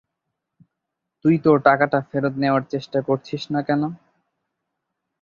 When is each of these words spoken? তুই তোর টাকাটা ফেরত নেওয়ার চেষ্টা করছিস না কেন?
তুই 1.25 1.35
তোর 1.43 1.57
টাকাটা 1.67 1.99
ফেরত 2.09 2.33
নেওয়ার 2.37 2.63
চেষ্টা 2.73 2.99
করছিস 3.07 3.41
না 3.53 3.61
কেন? 3.67 3.81